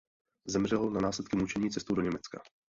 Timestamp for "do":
1.95-2.01